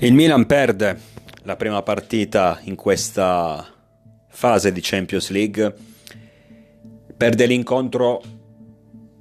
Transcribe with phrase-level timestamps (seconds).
[0.00, 0.96] Il Milan perde
[1.42, 3.66] la prima partita in questa
[4.28, 5.74] fase di Champions League,
[7.16, 8.22] perde l'incontro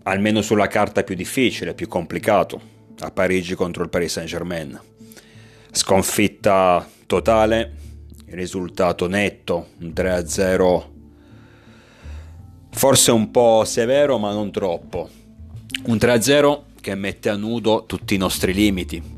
[0.04, 2.62] almeno sulla carta più difficile, più complicato,
[3.00, 4.80] a Parigi contro il Paris Saint-Germain.
[5.72, 7.74] Sconfitta totale,
[8.28, 10.84] risultato netto, un 3-0
[12.70, 15.10] forse un po' severo ma non troppo.
[15.86, 19.17] Un 3-0 che mette a nudo tutti i nostri limiti,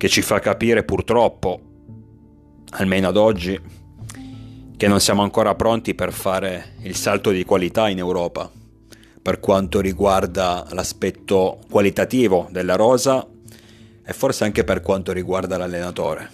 [0.00, 1.60] che ci fa capire purtroppo,
[2.70, 3.60] almeno ad oggi,
[4.74, 8.50] che non siamo ancora pronti per fare il salto di qualità in Europa
[9.20, 13.28] per quanto riguarda l'aspetto qualitativo della rosa
[14.02, 16.30] e forse anche per quanto riguarda l'allenatore.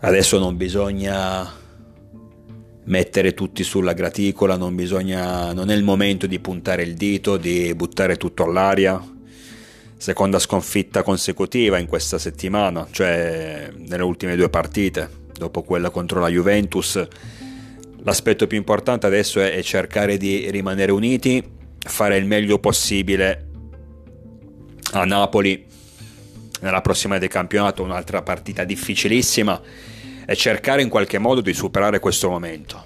[0.00, 1.50] Adesso non bisogna
[2.84, 7.74] mettere tutti sulla graticola, non bisogna non è il momento di puntare il dito, di
[7.74, 9.14] buttare tutto all'aria
[9.96, 16.28] seconda sconfitta consecutiva in questa settimana, cioè nelle ultime due partite, dopo quella contro la
[16.28, 17.06] Juventus.
[18.02, 21.42] L'aspetto più importante adesso è, cercare di rimanere uniti,
[21.78, 23.48] fare il meglio possibile
[24.92, 25.66] a Napoli
[26.60, 29.60] nella prossima del campionato, un'altra partita difficilissima,
[30.24, 32.85] e cercare in qualche modo di superare questo momento.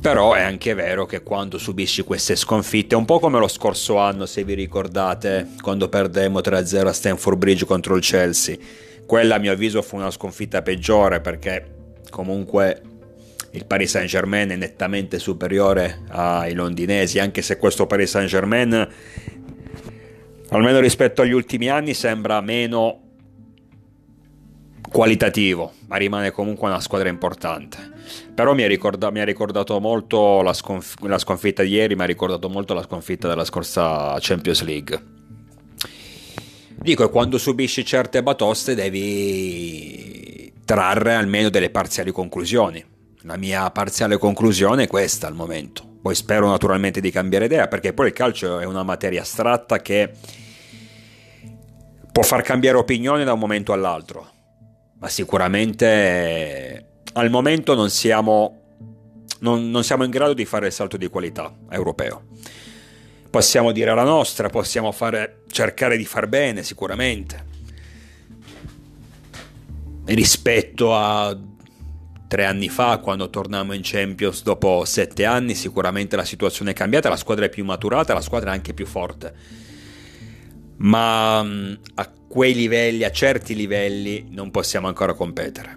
[0.00, 4.24] Però è anche vero che quando subisci queste sconfitte, un po' come lo scorso anno,
[4.24, 8.56] se vi ricordate, quando perdemmo 3-0 a Stanford Bridge contro il Chelsea,
[9.04, 11.66] quella a mio avviso fu una sconfitta peggiore perché
[12.08, 12.80] comunque
[13.50, 18.88] il Paris Saint Germain è nettamente superiore ai londinesi, anche se questo Paris Saint Germain,
[20.48, 23.09] almeno rispetto agli ultimi anni, sembra meno
[24.90, 27.78] qualitativo, ma rimane comunque una squadra importante.
[28.34, 32.48] Però mi ha, ricorda- ricordato molto la, sconf- la, sconfitta di ieri, mi ha ricordato
[32.48, 35.02] molto la sconfitta della scorsa Champions League.
[36.74, 42.84] Dico, quando subisci certe batoste devi trarre almeno delle parziali conclusioni.
[43.22, 45.86] La mia parziale conclusione è questa al momento.
[46.00, 50.10] Poi spero naturalmente di cambiare idea, perché poi il calcio è una materia astratta che
[52.10, 54.38] può far cambiare opinione da un momento all'altro
[55.00, 58.60] ma sicuramente al momento non siamo,
[59.40, 62.24] non, non siamo in grado di fare il salto di qualità europeo.
[63.30, 67.48] Possiamo dire la nostra, possiamo fare, cercare di far bene sicuramente.
[70.04, 71.36] Rispetto a
[72.28, 77.08] tre anni fa, quando tornammo in Champions dopo sette anni, sicuramente la situazione è cambiata,
[77.08, 79.34] la squadra è più maturata, la squadra è anche più forte.
[80.76, 85.76] Ma a quei livelli, a certi livelli, non possiamo ancora competere.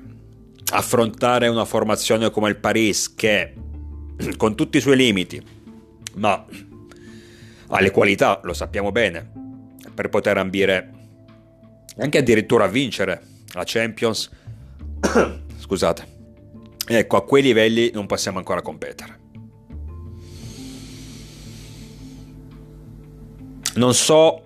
[0.71, 3.55] Affrontare una formazione come il Paris che,
[4.37, 5.43] con tutti i suoi limiti,
[6.13, 6.45] ma
[7.69, 9.31] ha le qualità, lo sappiamo bene,
[9.95, 10.91] per poter ambire
[11.97, 14.29] anche addirittura a vincere la Champions,
[15.57, 16.07] scusate,
[16.85, 19.21] ecco, a quei livelli non possiamo ancora competere.
[23.73, 24.42] Non so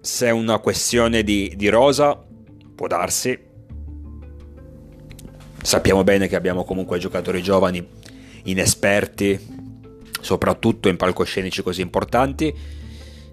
[0.00, 2.18] se è una questione di, di rosa,
[2.74, 3.38] può darsi.
[5.62, 7.86] Sappiamo bene che abbiamo comunque giocatori giovani,
[8.44, 9.38] inesperti,
[10.20, 12.54] soprattutto in palcoscenici così importanti.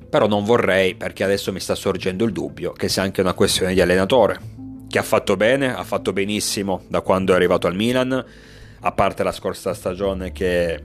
[0.10, 3.74] Però non vorrei, perché adesso mi sta sorgendo il dubbio, che sia anche una questione
[3.74, 4.40] di allenatore,
[4.88, 8.26] che ha fatto bene, ha fatto benissimo da quando è arrivato al Milan,
[8.80, 10.82] a parte la scorsa stagione che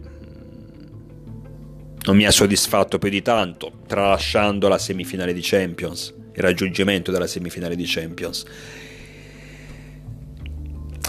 [2.05, 7.29] non mi ha soddisfatto più di tanto, tralasciando la semifinale di Champions, il raggiungimento della
[7.29, 8.45] semifinale di Champions.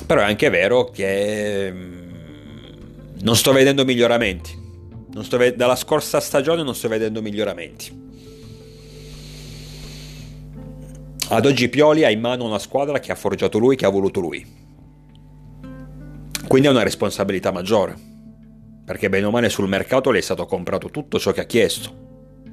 [0.05, 2.01] Però è anche vero che mm,
[3.21, 4.61] non sto vedendo miglioramenti.
[5.31, 8.01] Ve- dalla scorsa stagione non sto vedendo miglioramenti.
[11.29, 14.19] Ad oggi Pioli ha in mano una squadra che ha forgiato lui, che ha voluto
[14.19, 14.45] lui.
[16.47, 18.11] Quindi ha una responsabilità maggiore
[18.85, 22.01] perché bene o male sul mercato le è stato comprato tutto ciò che ha chiesto,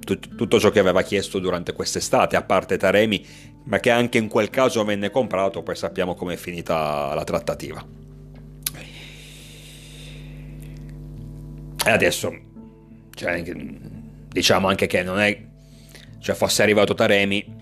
[0.00, 3.25] tutto ciò che aveva chiesto durante quest'estate, a parte Taremi,
[3.65, 7.85] ma che anche in quel caso venne comprato, poi sappiamo com'è finita la trattativa.
[11.82, 12.32] E adesso,
[13.15, 13.43] cioè,
[14.29, 15.47] diciamo anche che non è,
[16.21, 17.59] cioè fosse arrivato Taremi,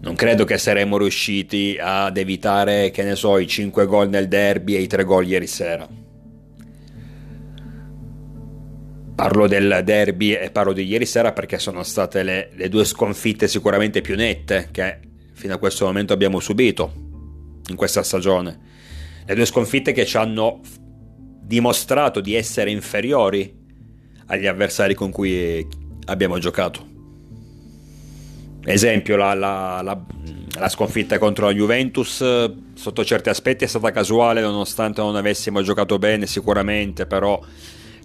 [0.00, 4.76] non credo che saremmo riusciti ad evitare, che ne so, i 5 gol nel derby
[4.76, 6.04] e i 3 gol ieri sera
[9.16, 13.48] Parlo del derby e parlo di ieri sera perché sono state le, le due sconfitte
[13.48, 14.98] sicuramente più nette che
[15.32, 16.92] fino a questo momento abbiamo subito
[17.68, 18.58] in questa stagione.
[19.24, 20.60] Le due sconfitte che ci hanno
[21.40, 23.54] dimostrato di essere inferiori
[24.26, 25.66] agli avversari con cui
[26.06, 26.86] abbiamo giocato.
[28.64, 30.04] Esempio, la, la, la,
[30.58, 32.22] la, sconfitta contro la Juventus
[32.74, 37.40] sotto certi aspetti è stata casuale nonostante non avessimo giocato bene sicuramente, però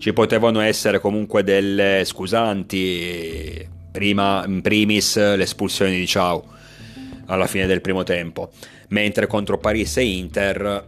[0.02, 6.44] ci potevano essere comunque delle scusanti, prima in primis l'espulsione di Ciao
[7.28, 8.50] alla fine del primo tempo,
[8.88, 10.88] mentre contro Paris e Inter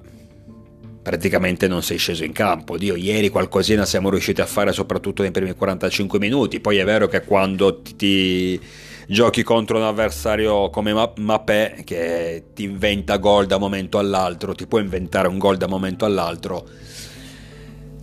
[1.03, 2.75] praticamente non sei sceso in campo.
[2.75, 7.07] Dio, ieri qualcosina siamo riusciti a fare soprattutto nei primi 45 minuti, poi è vero
[7.07, 8.59] che quando ti
[9.05, 14.79] giochi contro un avversario come Mapè che ti inventa gol da momento all'altro, ti può
[14.79, 16.67] inventare un gol da momento all'altro,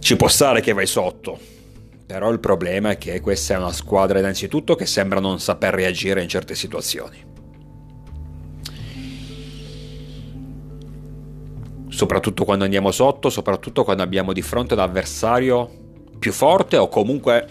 [0.00, 1.38] ci può stare che vai sotto.
[2.06, 6.20] Però il problema è che questa è una squadra innanzitutto che sembra non saper reagire
[6.20, 7.24] in certe situazioni.
[11.88, 15.70] Soprattutto quando andiamo sotto, soprattutto quando abbiamo di fronte un avversario
[16.18, 17.46] più forte o comunque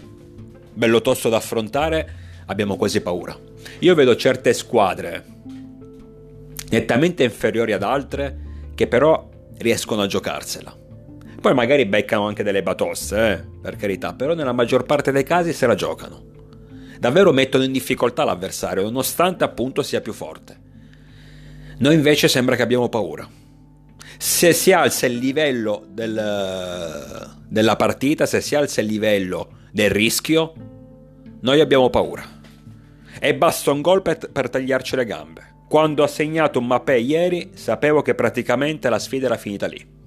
[0.73, 2.15] bello tosto da affrontare
[2.47, 3.37] abbiamo quasi paura.
[3.79, 5.23] Io vedo certe squadre
[6.69, 10.78] nettamente inferiori ad altre che però riescono a giocarsela.
[11.39, 15.53] Poi magari beccano anche delle batosse, eh, per carità, però nella maggior parte dei casi
[15.53, 16.25] se la giocano.
[16.99, 20.57] Davvero mettono in difficoltà l'avversario, nonostante appunto sia più forte.
[21.77, 23.27] Noi invece sembra che abbiamo paura.
[24.17, 30.53] Se si alza il livello del, della partita, se si alza il livello del rischio,
[31.39, 32.37] noi abbiamo paura
[33.17, 35.55] e basta un gol per, per tagliarci le gambe.
[35.69, 39.97] Quando ha segnato un Mapè ieri sapevo che praticamente la sfida era finita lì.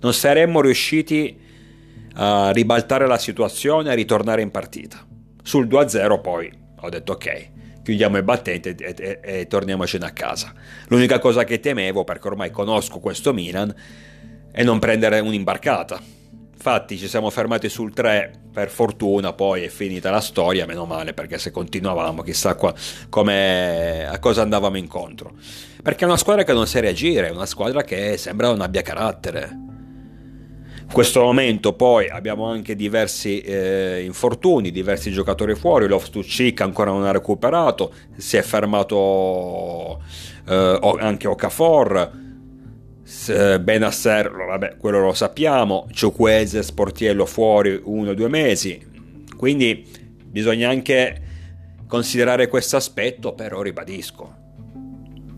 [0.00, 1.38] Non saremmo riusciti
[2.14, 5.04] a ribaltare la situazione e a ritornare in partita.
[5.42, 7.50] Sul 2-0 poi ho detto ok,
[7.82, 10.52] chiudiamo i battenti e, e, e, torniamocene a casa.
[10.88, 13.74] L'unica cosa che temevo, perché ormai conosco questo Milan,
[14.50, 16.14] è non prendere un'imbarcata
[16.56, 21.12] Infatti ci siamo fermati sul 3, per fortuna poi è finita la storia, meno male,
[21.12, 25.34] perché se continuavamo chissà qua, a cosa andavamo incontro.
[25.80, 28.82] Perché è una squadra che non sa reagire, è una squadra che sembra non abbia
[28.82, 29.75] carattere.
[30.96, 37.10] Questo momento poi abbiamo anche diversi eh, infortuni, diversi giocatori fuori, Loftus-Cheek ancora non ha
[37.10, 40.02] recuperato, si è fermato
[40.48, 42.10] eh, anche Okafor,
[43.60, 48.82] Benasser, vabbè, quello lo sappiamo, Ciuquese, Sportiello fuori uno o due mesi,
[49.36, 49.86] quindi
[50.24, 51.22] bisogna anche
[51.86, 54.34] considerare questo aspetto, però ribadisco,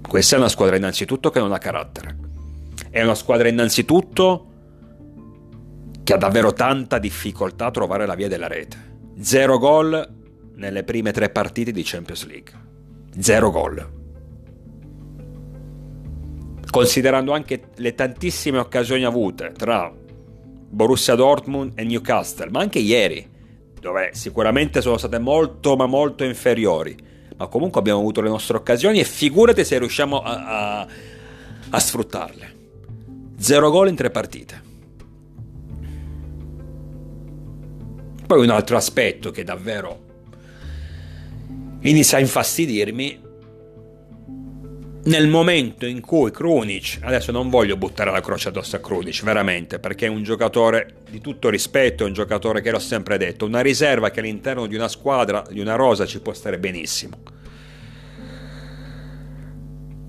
[0.08, 2.16] questa è una squadra innanzitutto che non ha carattere,
[2.90, 4.47] è una squadra innanzitutto
[6.08, 8.78] che ha davvero tanta difficoltà a trovare la via della rete,
[9.20, 10.08] zero gol
[10.54, 12.52] nelle prime tre partite di Champions League,
[13.18, 13.90] zero gol
[16.70, 23.28] considerando anche le tantissime occasioni avute tra Borussia Dortmund e Newcastle, ma anche ieri,
[23.78, 26.96] dove sicuramente sono state molto ma molto inferiori,
[27.36, 30.86] ma comunque abbiamo avuto le nostre occasioni e figurati se riusciamo a, a,
[31.68, 32.56] a sfruttarle.
[33.36, 34.67] Zero gol in tre partite.
[38.28, 40.00] Poi un altro aspetto che davvero
[41.80, 43.20] inizia a infastidirmi
[45.04, 49.78] nel momento in cui Krunic, adesso non voglio buttare la croce addosso a Krunic, veramente,
[49.78, 53.62] perché è un giocatore di tutto rispetto, è un giocatore che l'ho sempre detto, una
[53.62, 57.37] riserva che all'interno di una squadra, di una rosa ci può stare benissimo.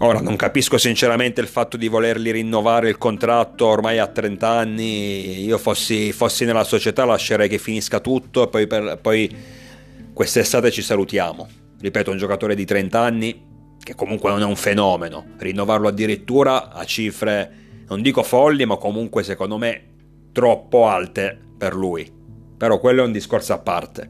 [0.02, 5.44] Ora non capisco sinceramente il fatto di volergli rinnovare il contratto ormai a 30 anni,
[5.44, 9.36] io fossi, fossi nella società lascerei che finisca tutto e poi, per, poi
[10.14, 11.48] quest'estate ci salutiamo.
[11.82, 16.86] Ripeto, un giocatore di 30 anni che comunque non è un fenomeno, rinnovarlo addirittura a
[16.86, 17.52] cifre,
[17.90, 19.84] non dico folli, ma comunque secondo me
[20.32, 22.10] troppo alte per lui.
[22.58, 24.10] Però quello è un discorso a parte.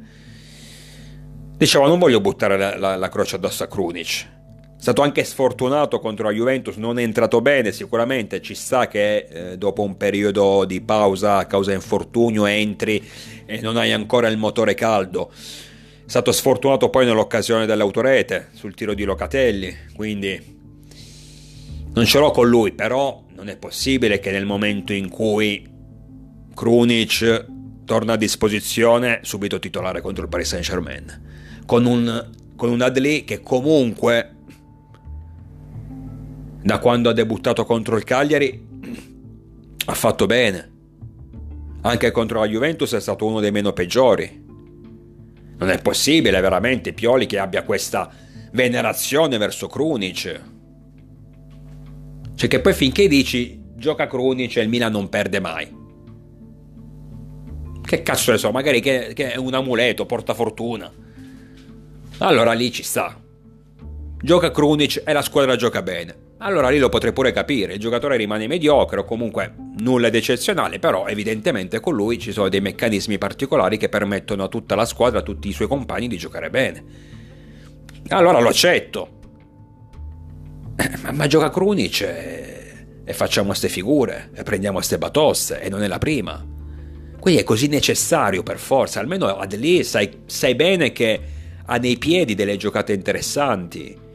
[1.58, 4.38] Dicevo, non voglio buttare la, la, la croce addosso a Krunic.
[4.82, 9.58] Stato anche sfortunato contro la Juventus, non è entrato bene sicuramente, ci sta che eh,
[9.58, 13.06] dopo un periodo di pausa a causa infortunio entri
[13.46, 15.32] e non hai ancora il motore caldo.
[15.32, 20.42] È stato sfortunato poi nell'occasione dell'autorete sul tiro di Locatelli, quindi
[21.94, 25.68] non ce l'ho con lui, però non è possibile che nel momento in cui
[26.56, 27.46] Krunic
[27.84, 33.26] torna a disposizione subito titolare contro il Paris Saint Germain, con un, con un Adli
[33.26, 34.36] che comunque
[36.62, 38.68] da quando ha debuttato contro il Cagliari
[39.86, 40.72] ha fatto bene,
[41.82, 44.46] anche contro la Juventus è stato uno dei meno peggiori,
[45.58, 48.10] non è possibile veramente Pioli che abbia questa
[48.52, 50.42] venerazione verso Krunic.
[52.36, 55.78] Cioè che poi finché dici gioca Krunic e il Milan non perde mai.
[57.82, 60.92] Che cazzo ne so, magari che, che è un amuleto, porta fortuna.
[62.20, 63.20] Allora lì ci sta.
[64.22, 66.28] gioca Krunic e la squadra gioca bene.
[66.42, 70.80] Allora lì lo potrei pure capire, il giocatore rimane mediocre o comunque nulla di eccezionale,
[70.80, 75.20] però evidentemente con lui ci sono dei meccanismi particolari che permettono a tutta la squadra,
[75.20, 76.84] a tutti i suoi compagni di giocare bene.
[78.08, 79.18] Allora lo accetto.
[81.02, 85.84] Ma, ma gioca Krunic e, e facciamo queste figure e prendiamo queste batosse e non
[85.84, 86.42] è la prima.
[87.20, 91.20] Quindi è così necessario per forza, almeno ad lì sai, sai bene che
[91.66, 94.08] ha nei piedi delle giocate interessanti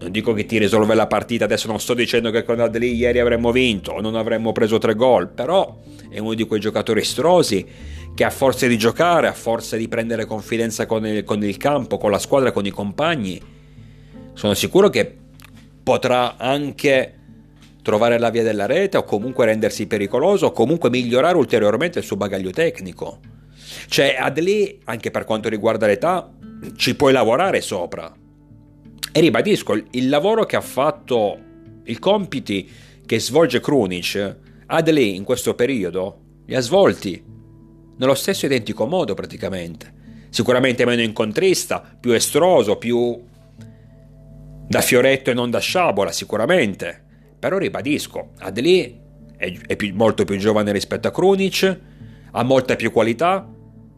[0.00, 3.18] non dico che ti risolve la partita, adesso non sto dicendo che con Adli ieri
[3.18, 5.76] avremmo vinto o non avremmo preso tre gol, però
[6.08, 7.66] è uno di quei giocatori estrosi
[8.14, 11.98] che a forza di giocare, a forza di prendere confidenza con il, con il campo,
[11.98, 13.40] con la squadra, con i compagni,
[14.32, 15.16] sono sicuro che
[15.82, 17.16] potrà anche
[17.82, 22.16] trovare la via della rete o comunque rendersi pericoloso o comunque migliorare ulteriormente il suo
[22.16, 23.18] bagaglio tecnico.
[23.86, 26.30] Cioè, Adli, anche per quanto riguarda l'età,
[26.76, 28.19] ci puoi lavorare sopra.
[29.12, 31.38] E ribadisco, il lavoro che ha fatto,
[31.84, 32.70] i compiti
[33.04, 34.36] che svolge Krunic,
[34.66, 37.20] Adley in questo periodo li ha svolti
[37.96, 39.98] nello stesso identico modo praticamente.
[40.30, 43.20] Sicuramente meno incontrista, più estroso, più
[44.68, 47.02] da fioretto e non da sciabola, sicuramente.
[47.36, 48.96] Però ribadisco, Adley
[49.36, 51.80] è, è più, molto più giovane rispetto a Krunic,
[52.30, 53.48] ha molta più qualità,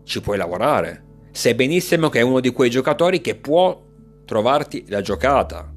[0.04, 1.04] ci puoi lavorare.
[1.32, 3.90] Sai benissimo che è uno di quei giocatori che può
[4.32, 5.70] trovarti la giocata.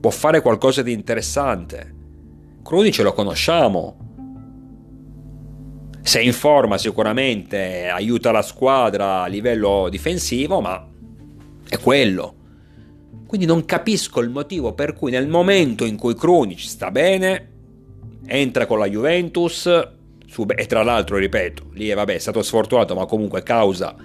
[0.00, 1.94] Può fare qualcosa di interessante.
[2.62, 3.96] Cruni ce lo conosciamo.
[6.00, 10.86] Se in forma sicuramente aiuta la squadra a livello difensivo, ma
[11.68, 12.34] è quello.
[13.26, 17.50] Quindi non capisco il motivo per cui nel momento in cui Krunic sta bene,
[18.26, 23.42] entra con la Juventus, e tra l'altro, ripeto, lì vabbè, è stato sfortunato, ma comunque
[23.42, 23.96] causa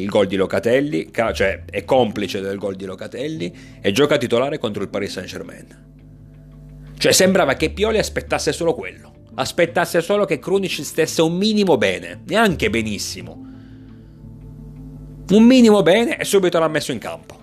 [0.00, 4.82] il gol di Locatelli, cioè è complice del gol di Locatelli e gioca titolare contro
[4.82, 5.84] il Paris Saint Germain.
[6.98, 12.22] Cioè sembrava che Pioli aspettasse solo quello, aspettasse solo che Krunic stesse un minimo bene,
[12.26, 13.44] neanche benissimo.
[15.28, 17.34] Un minimo bene e subito l'ha messo in campo.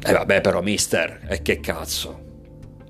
[0.00, 2.26] E vabbè però mister, e che cazzo.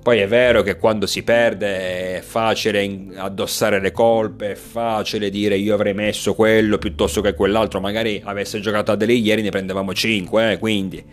[0.01, 5.57] Poi è vero che quando si perde è facile addossare le colpe, è facile dire
[5.57, 9.93] io avrei messo quello piuttosto che quell'altro, magari avesse giocato a delle ieri ne prendevamo
[9.93, 11.03] 5, eh, quindi.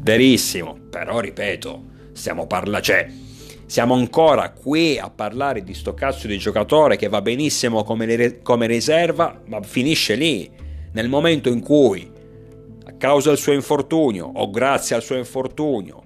[0.00, 1.82] Verissimo, però ripeto,
[2.12, 3.06] stiamo parlando, cioè
[3.66, 8.66] siamo ancora qui a parlare di sto cazzo di giocatore che va benissimo come, come
[8.66, 10.50] riserva, ma finisce lì,
[10.92, 12.10] nel momento in cui
[12.86, 16.04] a causa del suo infortunio o grazie al suo infortunio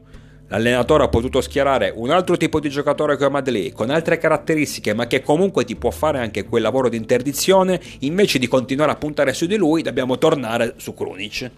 [0.53, 5.07] L'allenatore ha potuto schierare un altro tipo di giocatore come Madley, con altre caratteristiche, ma
[5.07, 9.33] che comunque ti può fare anche quel lavoro di interdizione, invece di continuare a puntare
[9.33, 11.51] su di lui, dobbiamo tornare su Krunic.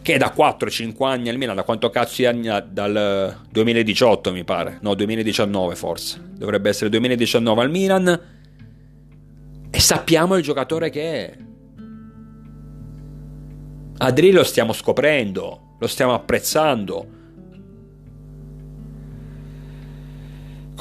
[0.00, 4.94] Che da 4-5 anni al Milan, da quanto cazzo anni dal 2018 mi pare, no
[4.94, 8.20] 2019 forse, dovrebbe essere 2019 al Milan,
[9.70, 11.36] e sappiamo il giocatore che è.
[13.98, 17.20] Adri lo stiamo scoprendo, lo stiamo apprezzando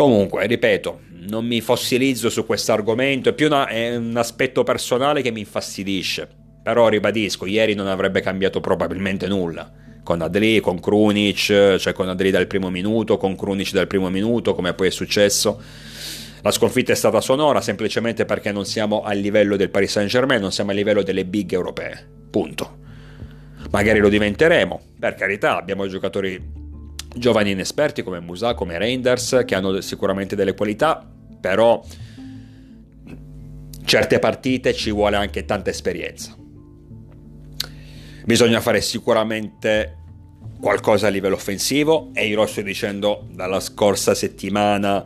[0.02, 5.22] Comunque, ripeto, non mi fossilizzo su questo argomento, è più una, è un aspetto personale
[5.22, 6.28] che mi infastidisce.
[6.64, 9.72] Però ribadisco, ieri non avrebbe cambiato probabilmente nulla.
[10.02, 14.56] Con Adli, con Krunic, cioè con Adli dal primo minuto, con Krunic dal primo minuto,
[14.56, 15.62] come poi è successo.
[16.42, 20.42] La sconfitta è stata sonora semplicemente perché non siamo a livello del Paris Saint Germain,
[20.42, 22.10] non siamo a livello delle big europee.
[22.32, 22.80] Punto.
[23.70, 26.61] Magari lo diventeremo, per carità, abbiamo giocatori
[27.14, 31.06] giovani inesperti come Musa, come Reinders, che hanno sicuramente delle qualità,
[31.40, 31.84] però
[33.84, 36.36] certe partite ci vuole anche tanta esperienza.
[38.24, 39.98] Bisogna fare sicuramente
[40.60, 45.04] qualcosa a livello offensivo e io lo sto dicendo dalla scorsa settimana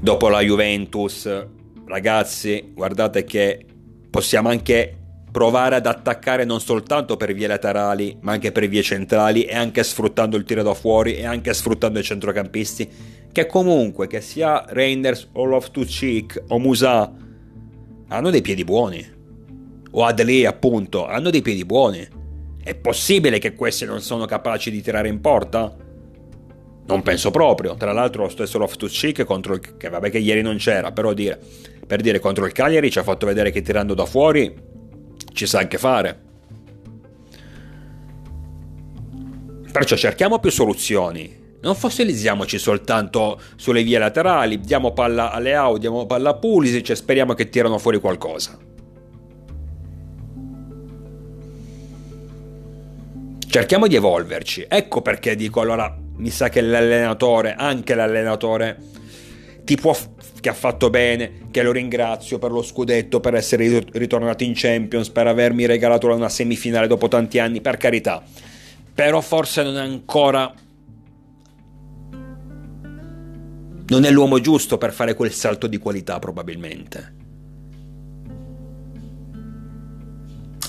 [0.00, 1.46] dopo la Juventus.
[1.86, 3.64] Ragazzi, guardate che
[4.10, 4.96] possiamo anche
[5.34, 9.82] provare ad attaccare non soltanto per vie laterali, ma anche per vie centrali e anche
[9.82, 12.88] sfruttando il tiro da fuori e anche sfruttando i centrocampisti,
[13.32, 17.12] che comunque, che sia Reinders o Loftus-Cheek o Musa,
[18.06, 19.04] hanno dei piedi buoni.
[19.90, 22.06] O Adli, appunto, hanno dei piedi buoni.
[22.62, 25.76] È possibile che questi non sono capaci di tirare in porta?
[26.86, 27.74] Non penso proprio.
[27.74, 29.76] Tra l'altro lo stesso Loftus-Cheek contro il...
[29.76, 31.40] che vabbè che ieri non c'era, però dire...
[31.84, 34.63] Per dire contro il Cagliari ci ha fatto vedere che tirando da fuori
[35.34, 36.18] ci sa anche fare.
[39.70, 41.42] Perciò cerchiamo più soluzioni.
[41.60, 46.94] Non fossilizziamoci soltanto sulle vie laterali, diamo palla alle Au, diamo palla a Pulisic e
[46.94, 48.56] speriamo che tirano fuori qualcosa.
[53.48, 54.66] Cerchiamo di evolverci.
[54.68, 58.76] Ecco perché dico allora, mi sa che l'allenatore, anche l'allenatore,
[59.64, 59.96] ti può,
[60.40, 65.08] che ha fatto bene, che lo ringrazio per lo scudetto, per essere ritornato in Champions,
[65.08, 68.22] per avermi regalato una semifinale dopo tanti anni, per carità.
[68.94, 70.52] Però forse non è ancora...
[73.86, 77.14] Non è l'uomo giusto per fare quel salto di qualità probabilmente.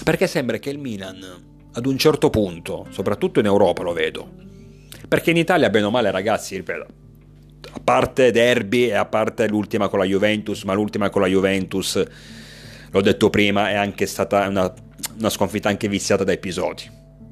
[0.04, 1.18] Perché sembra che il Milan,
[1.74, 4.30] ad un certo punto, soprattutto in Europa lo vedo,
[5.08, 6.86] perché in Italia, bene o male, ragazzi, ripeto,
[7.72, 12.04] a parte derby e a parte l'ultima con la Juventus, ma l'ultima con la Juventus,
[12.90, 14.74] l'ho detto prima, è anche stata una,
[15.18, 16.90] una sconfitta anche viziata da episodi.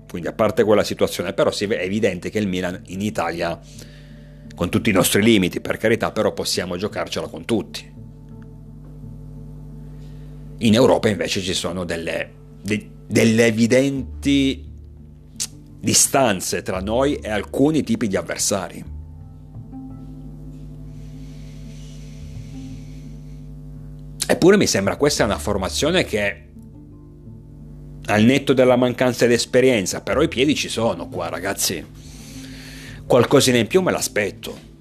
[0.10, 3.60] Quindi a parte quella situazione, però è evidente che il Milan in Italia,
[4.56, 7.92] con tutti i nostri limiti, per carità, però possiamo giocarcela con tutti.
[10.60, 14.72] In Europa invece ci sono delle de, delle evidenti
[15.80, 18.93] distanze tra noi e alcuni tipi di avversari.
[24.28, 26.48] Eppure mi sembra questa una formazione che
[28.06, 31.86] al netto della mancanza di esperienza, però i piedi ci sono qua ragazzi.
[33.06, 34.72] Qualcosina in più me l'aspetto.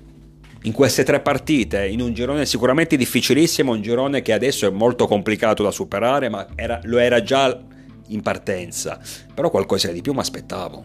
[0.62, 5.08] In queste tre partite, in un girone sicuramente difficilissimo, un girone che adesso è molto
[5.08, 7.60] complicato da superare, ma era, lo era già
[8.08, 9.00] in partenza,
[9.34, 10.84] però qualcosa di più mi aspettavo.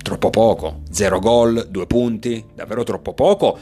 [0.00, 3.58] Troppo poco, zero gol, due punti, davvero troppo poco.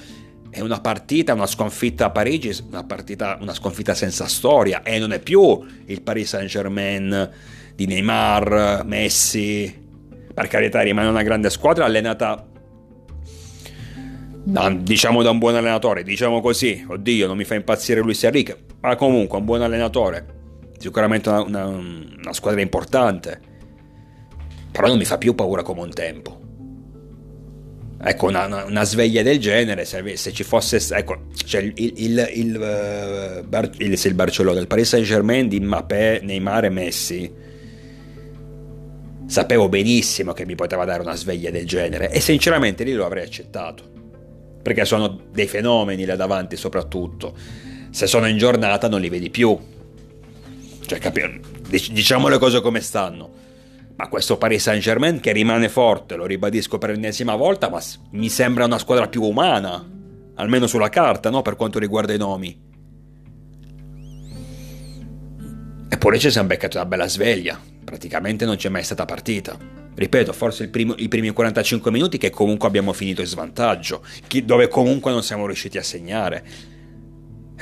[0.51, 5.13] È una partita, una sconfitta a Parigi, una, partita, una sconfitta senza storia e non
[5.13, 7.31] è più il Paris Saint Germain
[7.75, 9.85] di Neymar, Messi.
[10.33, 12.47] Per carità rimane una grande squadra allenata
[14.45, 16.85] da, diciamo da un buon allenatore, diciamo così.
[16.87, 20.35] Oddio, non mi fa impazzire Luis Enrique, ma comunque un buon allenatore
[20.79, 23.41] sicuramente una, una, una squadra importante,
[24.71, 26.41] però non mi fa più paura come un tempo.
[27.99, 30.81] Ecco, una, una, sveglia del genere, se, se ci fosse...
[30.95, 36.21] Ecco, cioè il, il, il, eh, il, il Barcellona, il Paris Saint Germain di Mbappé,
[36.23, 37.33] Neymar e Messi,
[39.27, 43.25] sapevo benissimo che mi poteva dare una sveglia del genere e sinceramente lì lo avrei
[43.25, 43.95] accettato.
[44.63, 47.35] Perché sono dei fenomeni là davanti soprattutto.
[47.91, 49.59] Se sono in giornata non li vedi più
[50.87, 51.41] cioè, capi-
[51.91, 53.45] diciamo le cose come stanno.
[53.97, 57.81] Ma questo Paris Saint Germain che rimane forte, lo ribadisco per l'ennesima volta, ma
[58.11, 59.83] mi sembra una squadra più umana,
[60.35, 61.41] almeno sulla carta, no?
[61.41, 62.65] Per quanto riguarda i nomi.
[65.89, 67.59] Eppure ci siamo beccati una bella sveglia.
[67.85, 69.57] Praticamente non c'è mai stata partita.
[69.95, 74.05] Ripeto, forse primo, i primi 45 minuti che comunque abbiamo finito in svantaggio,
[74.45, 76.45] dove comunque non siamo riusciti a segnare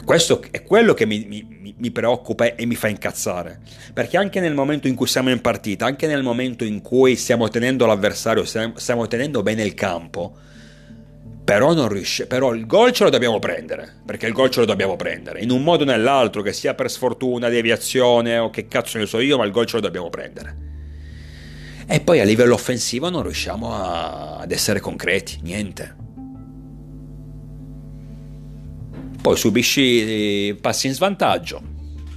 [0.03, 3.61] questo è quello che mi, mi, mi, preoccupa e mi fa incazzare.
[3.93, 7.49] Perché anche nel momento in cui siamo in partita, anche nel momento in cui stiamo
[7.49, 10.37] tenendo l'avversario, stiamo tenendo bene il campo,
[11.45, 12.27] però non riesce.
[12.27, 14.01] Però il gol ce lo dobbiamo prendere.
[14.05, 15.41] Perché il gol ce lo dobbiamo prendere.
[15.41, 19.21] In un modo o nell'altro, che sia per sfortuna, deviazione o che cazzo ne so
[19.21, 20.73] io, ma il gol ce lo dobbiamo prendere.
[21.87, 26.03] E poi a livello offensivo non riusciamo a, ad essere concreti, niente.
[29.25, 31.59] Poi subisci, eh, passi in svantaggio,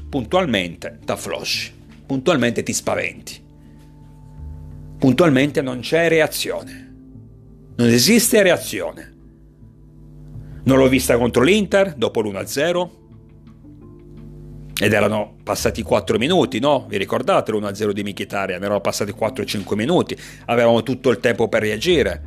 [0.09, 1.71] puntualmente t'afflosci,
[2.05, 3.41] puntualmente ti spaventi,
[4.99, 6.95] puntualmente non c'è reazione,
[7.77, 9.15] non esiste reazione.
[10.65, 12.89] Non l'ho vista contro l'Inter dopo l'1-0
[14.81, 16.87] ed erano passati 4 minuti, no?
[16.89, 18.57] Vi ricordate l'1-0 di Michitaria?
[18.57, 20.17] Erano passati 4-5 minuti,
[20.47, 22.23] avevamo tutto il tempo per reagire.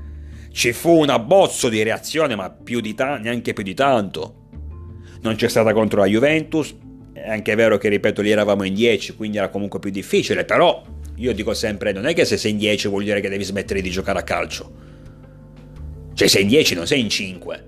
[0.51, 4.37] Ci fu un abbozzo di reazione, ma più di ta- neanche più di tanto
[5.23, 6.75] non c'è stata contro la Juventus,
[7.13, 10.83] è anche vero che ripeto lì eravamo in 10, quindi era comunque più difficile, però
[11.17, 13.83] io dico sempre non è che se sei in 10 vuol dire che devi smettere
[13.83, 14.89] di giocare a calcio.
[16.15, 17.65] Cioè sei in 10 non sei in 5.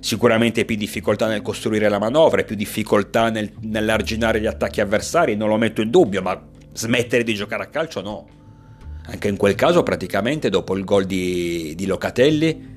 [0.00, 5.48] Sicuramente più difficoltà nel costruire la manovra, più difficoltà nel, nell'arginare gli attacchi avversari, non
[5.48, 6.40] lo metto in dubbio, ma
[6.72, 8.28] smettere di giocare a calcio no.
[9.06, 12.70] Anche in quel caso praticamente dopo il gol di, di Locatelli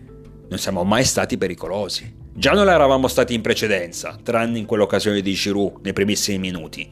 [0.50, 2.24] non siamo mai stati pericolosi.
[2.38, 6.92] Già non eravamo stati in precedenza, tranne in quell'occasione di Giroud nei primissimi minuti.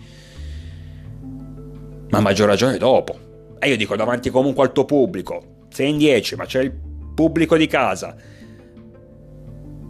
[2.12, 3.58] Ma maggior ragione dopo.
[3.60, 5.66] E io dico davanti comunque al tuo pubblico.
[5.70, 6.72] Sei in 10, ma c'è il
[7.14, 8.16] pubblico di casa.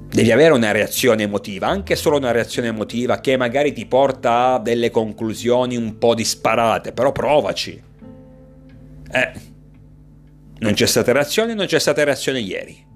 [0.10, 4.60] Devi avere una reazione emotiva, anche solo una reazione emotiva che magari ti porta a
[4.60, 7.80] delle conclusioni un po' disparate, però provaci.
[9.12, 9.32] Eh,
[10.58, 12.92] non c'è stata reazione, non c'è stata reazione ieri.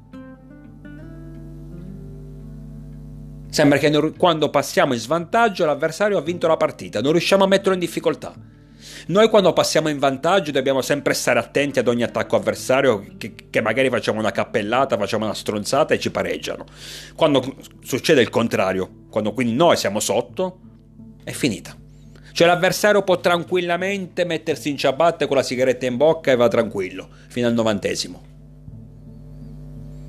[3.58, 7.74] Sembra che quando passiamo in svantaggio l'avversario ha vinto la partita, non riusciamo a metterlo
[7.74, 8.32] in difficoltà.
[9.08, 13.62] Noi quando passiamo in vantaggio dobbiamo sempre stare attenti ad ogni attacco avversario che, che,
[13.62, 16.65] magari facciamo una cappellata, facciamo una stronzata e ci pareggiano.
[17.15, 20.60] Quando succede il contrario, quando quindi noi siamo sotto,
[21.24, 21.76] è finita.
[22.34, 27.10] Cioè l'avversario può tranquillamente mettersi in ciabatte con la sigaretta in bocca e va tranquillo,
[27.30, 28.22] fino al novantesimo.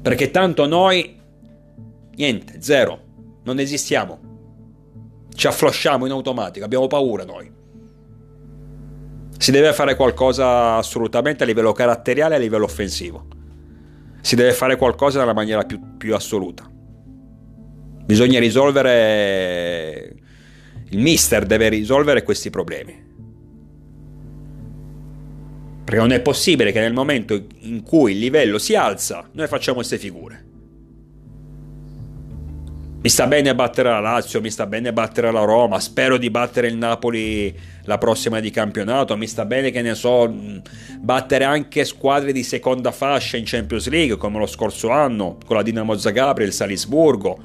[0.02, 1.18] Perché tanto noi,
[2.14, 3.06] niente, zero,
[3.48, 4.18] non esistiamo.
[5.34, 7.50] Ci afflosciamo in automatico, abbiamo paura noi.
[9.38, 13.26] Si deve fare qualcosa assolutamente a livello caratteriale e a livello offensivo.
[14.20, 16.70] Si deve fare qualcosa nella maniera più, più assoluta.
[18.04, 20.14] Bisogna risolvere...
[20.90, 23.06] Il mister deve risolvere questi problemi.
[25.84, 29.76] Perché non è possibile che nel momento in cui il livello si alza, noi facciamo
[29.76, 30.47] queste figure.
[33.00, 36.66] Mi sta bene battere la Lazio, mi sta bene battere la Roma, spero di battere
[36.66, 40.28] il Napoli la prossima di campionato, mi sta bene che ne so,
[40.98, 45.62] battere anche squadre di seconda fascia in Champions League come lo scorso anno con la
[45.62, 47.38] Dinamo Zagabria, il Salisburgo,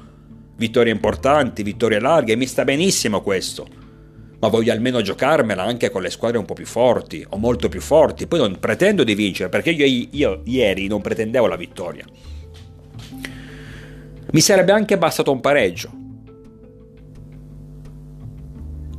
[0.56, 3.64] vittorie importanti, vittorie larghe, mi sta benissimo questo.
[4.40, 7.80] Ma voglio almeno giocarmela anche con le squadre un po' più forti o molto più
[7.80, 8.26] forti.
[8.26, 12.04] Poi non pretendo di vincere perché io, io ieri non pretendevo la vittoria
[14.34, 15.90] mi sarebbe anche bastato un pareggio.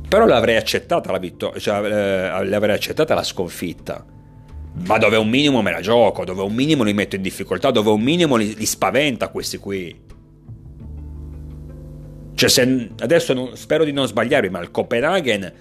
[0.08, 4.02] Però l'avrei accettata la vittoria, cioè eh, l'avrei accettata la sconfitta.
[4.86, 7.90] Ma dove un minimo me la gioco, dove un minimo li metto in difficoltà, dove
[7.90, 10.04] un minimo li, li spaventa questi qui.
[12.34, 15.52] Cioè, se, adesso non, spero di non sbagliarmi, ma il Copenaghen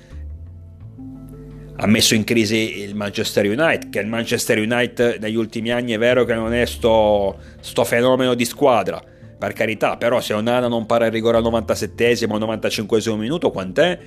[1.75, 5.97] ha messo in crisi il Manchester United, che il Manchester United negli ultimi anni è
[5.97, 9.01] vero che non è sto, sto fenomeno di squadra,
[9.37, 13.99] per carità, però se Onana non para il rigore al 97esimo o 95esimo minuto, quant'è?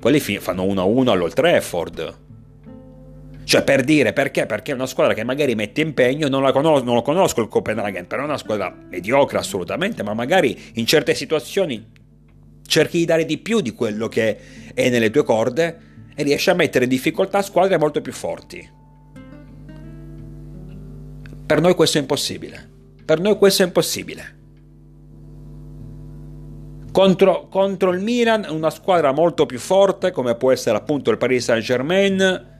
[0.00, 2.18] Quelli fanno 1-1 all'Old Trafford.
[3.44, 4.46] Cioè, per dire perché?
[4.46, 8.06] Perché è una squadra che magari mette impegno, non, conosco, non lo conosco il Copenaghen,
[8.06, 11.92] però è una squadra mediocre assolutamente, ma magari in certe situazioni
[12.66, 14.38] cerchi di dare di più di quello che
[14.74, 15.78] è nelle tue corde
[16.14, 18.68] e riesci a mettere in difficoltà squadre molto più forti.
[21.46, 22.73] Per noi questo è impossibile.
[23.04, 24.42] Per noi questo è impossibile.
[26.90, 31.42] Contro, contro, il Milan, una squadra molto più forte, come può essere appunto il Paris
[31.42, 32.52] Saint-Germain,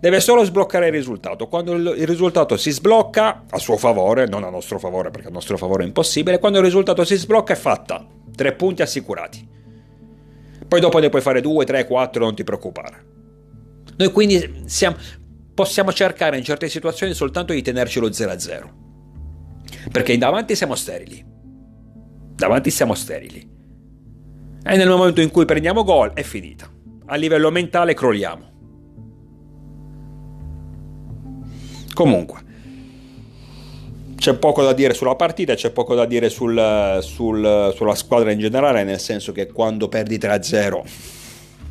[0.00, 1.46] deve solo sbloccare il risultato.
[1.46, 5.30] Quando il, il risultato si sblocca, a suo favore, non a nostro favore, perché a
[5.30, 8.04] nostro favore è impossibile, quando il risultato si sblocca è fatta.
[8.34, 9.48] Tre punti assicurati.
[10.66, 13.04] Poi dopo ne puoi fare due, tre, quattro, non ti preoccupare.
[13.96, 14.96] Noi quindi siamo,
[15.54, 18.81] possiamo cercare in certe situazioni soltanto di tenerci lo 0-0.
[19.90, 21.24] Perché davanti siamo sterili.
[22.34, 23.50] Davanti siamo sterili.
[24.64, 26.70] E nel momento in cui prendiamo gol è finita.
[27.06, 28.50] A livello mentale crolliamo.
[31.92, 32.40] Comunque,
[34.16, 38.38] c'è poco da dire sulla partita, c'è poco da dire sul, sul, sulla squadra in
[38.38, 40.82] generale, nel senso che quando perdi 3-0,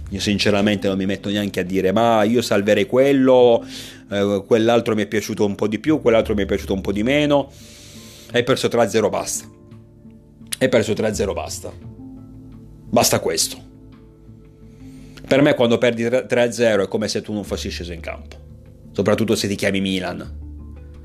[0.09, 3.65] io sinceramente non mi metto neanche a dire ma io salverei quello,
[4.11, 6.91] eh, quell'altro mi è piaciuto un po' di più, quell'altro mi è piaciuto un po'
[6.91, 7.49] di meno
[8.31, 9.45] hai perso 3-0 basta.
[10.59, 11.71] Hai perso 3-0 basta.
[12.89, 13.69] Basta questo.
[15.27, 18.35] Per me quando perdi 3-0 è come se tu non fossi sceso in campo.
[18.91, 20.39] Soprattutto se ti chiami Milan.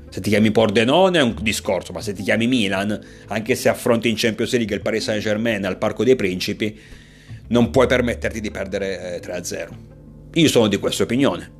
[0.09, 4.09] Se ti chiami Pordenone è un discorso, ma se ti chiami Milan, anche se affronti
[4.09, 6.79] in Champions League il Paris Saint Germain al Parco dei Principi,
[7.49, 9.53] non puoi permetterti di perdere 3-0.
[9.53, 9.67] Eh,
[10.39, 11.51] Io sono di questa opinione.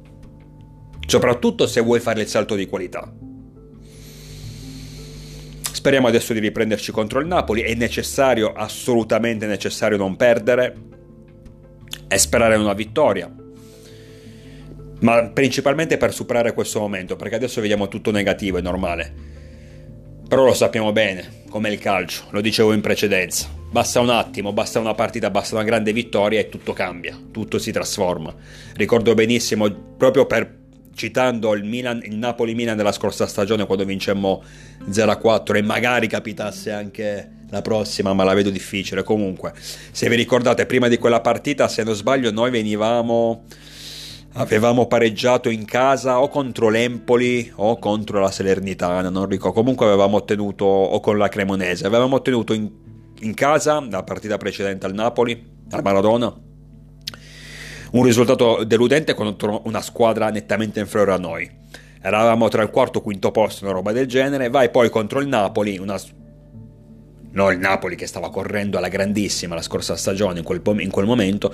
[1.05, 3.11] Soprattutto se vuoi fare il salto di qualità.
[5.77, 10.75] Speriamo adesso di riprenderci contro il Napoli, è necessario, assolutamente necessario non perdere
[12.07, 13.31] e sperare in una vittoria.
[15.01, 19.13] Ma principalmente per superare questo momento, perché adesso vediamo tutto negativo, è normale.
[20.27, 23.47] Però lo sappiamo bene, come il calcio, lo dicevo in precedenza.
[23.69, 27.71] Basta un attimo, basta una partita, basta una grande vittoria e tutto cambia, tutto si
[27.71, 28.33] trasforma.
[28.73, 30.56] Ricordo benissimo, proprio per
[30.97, 34.43] citando il, Milan, il Napoli-Milan della scorsa stagione quando vincemmo
[34.89, 39.03] 0-4 e magari capitasse anche la prossima, ma la vedo difficile.
[39.03, 43.43] Comunque, se vi ricordate, prima di quella partita, se non sbaglio, noi venivamo.
[44.33, 49.59] Avevamo pareggiato in casa o contro l'Empoli o contro la Salernitana, non ricordo.
[49.59, 52.69] Comunque avevamo ottenuto, o con la Cremonese, avevamo ottenuto in,
[53.21, 56.35] in casa la partita precedente al Napoli, al Maradona,
[57.91, 61.49] un risultato deludente contro una squadra nettamente inferiore a noi.
[62.01, 64.49] Eravamo tra il quarto e quinto posto, una roba del genere.
[64.49, 65.99] Vai poi contro il Napoli, una...
[67.31, 71.05] no il Napoli che stava correndo alla grandissima la scorsa stagione in quel, in quel
[71.05, 71.53] momento.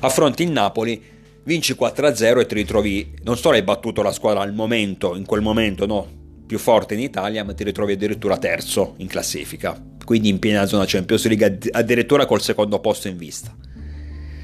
[0.00, 4.52] Affronti il Napoli vinci 4-0 e ti ritrovi, non solo hai battuto la squadra al
[4.52, 6.06] momento, in quel momento no,
[6.46, 10.84] più forte in Italia, ma ti ritrovi addirittura terzo in classifica, quindi in piena zona
[10.86, 13.54] Champions League addirittura col secondo posto in vista.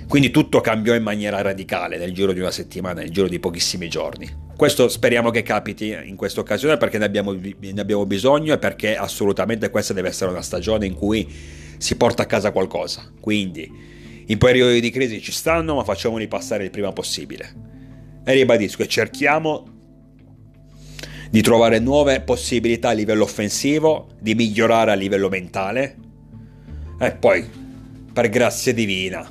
[0.08, 3.88] Quindi tutto cambiò in maniera radicale nel giro di una settimana, nel giro di pochissimi
[3.88, 4.42] giorni.
[4.56, 8.96] Questo speriamo che capiti in questa occasione perché ne abbiamo, ne abbiamo bisogno e perché
[8.96, 11.28] assolutamente questa deve essere una stagione in cui
[11.78, 13.10] si porta a casa qualcosa.
[13.20, 13.70] Quindi
[14.26, 17.72] in periodi di crisi ci stanno, ma facciamoli passare il prima possibile.
[18.24, 19.66] E ribadisco e cerchiamo
[21.30, 25.96] di trovare nuove possibilità a livello offensivo, di migliorare a livello mentale
[26.98, 27.44] e poi,
[28.12, 29.28] per grazia divina,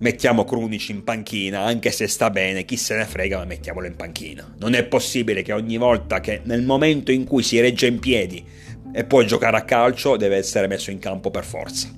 [0.00, 3.96] mettiamo Krunic in panchina, anche se sta bene, chi se ne frega, ma mettiamolo in
[3.96, 4.54] panchina.
[4.58, 8.44] Non è possibile che ogni volta che nel momento in cui si regge in piedi
[8.92, 11.88] e può giocare a calcio deve essere messo in campo per forza.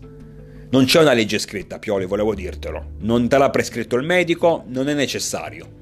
[0.71, 2.93] Non c'è una legge scritta, Pioli, volevo dirtelo.
[3.01, 5.81] Non te l'ha prescritto il medico, non è necessario.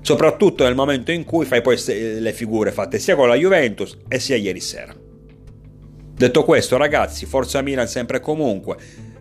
[0.00, 4.20] Soprattutto nel momento in cui fai poi le figure fatte sia con la Juventus e
[4.20, 4.94] sia ieri sera.
[6.14, 8.76] Detto questo, ragazzi, forza Milan sempre e comunque.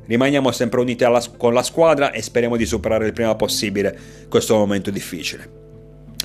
[0.05, 3.97] Rimaniamo sempre uniti alla, con la squadra e speriamo di superare il prima possibile
[4.29, 5.63] questo momento difficile.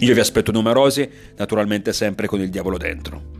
[0.00, 3.39] Io vi aspetto numerosi, naturalmente sempre con il diavolo dentro.